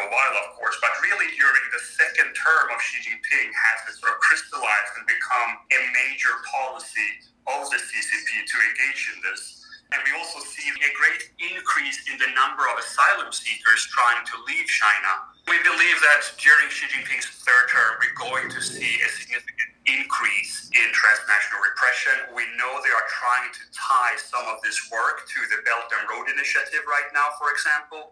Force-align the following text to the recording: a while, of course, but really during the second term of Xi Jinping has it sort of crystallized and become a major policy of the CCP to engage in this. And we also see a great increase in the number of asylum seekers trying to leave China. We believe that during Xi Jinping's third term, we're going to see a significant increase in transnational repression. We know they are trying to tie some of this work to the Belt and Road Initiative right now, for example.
a 0.00 0.08
while, 0.08 0.34
of 0.40 0.56
course, 0.56 0.76
but 0.80 0.92
really 1.04 1.28
during 1.36 1.64
the 1.72 1.82
second 1.96 2.32
term 2.32 2.66
of 2.72 2.78
Xi 2.80 3.04
Jinping 3.04 3.48
has 3.52 3.78
it 3.92 4.00
sort 4.00 4.16
of 4.16 4.18
crystallized 4.24 4.92
and 4.96 5.04
become 5.04 5.50
a 5.68 5.80
major 5.92 6.32
policy 6.48 7.10
of 7.44 7.68
the 7.68 7.80
CCP 7.80 8.28
to 8.48 8.56
engage 8.72 9.02
in 9.12 9.18
this. 9.24 9.60
And 9.92 9.98
we 10.06 10.14
also 10.14 10.38
see 10.46 10.70
a 10.70 10.90
great 10.94 11.22
increase 11.50 12.06
in 12.06 12.14
the 12.16 12.30
number 12.38 12.62
of 12.70 12.78
asylum 12.78 13.34
seekers 13.34 13.90
trying 13.90 14.22
to 14.22 14.34
leave 14.46 14.66
China. 14.70 15.34
We 15.50 15.58
believe 15.66 15.98
that 15.98 16.22
during 16.38 16.70
Xi 16.70 16.86
Jinping's 16.94 17.26
third 17.42 17.66
term, 17.74 17.98
we're 17.98 18.14
going 18.14 18.46
to 18.54 18.60
see 18.62 19.02
a 19.02 19.08
significant 19.10 19.70
increase 19.90 20.70
in 20.70 20.86
transnational 20.94 21.58
repression. 21.66 22.30
We 22.38 22.46
know 22.54 22.70
they 22.86 22.94
are 22.94 23.08
trying 23.10 23.50
to 23.50 23.62
tie 23.74 24.14
some 24.22 24.46
of 24.46 24.62
this 24.62 24.78
work 24.94 25.26
to 25.26 25.40
the 25.50 25.58
Belt 25.66 25.90
and 25.90 26.06
Road 26.06 26.30
Initiative 26.30 26.86
right 26.86 27.10
now, 27.10 27.34
for 27.42 27.50
example. 27.50 28.06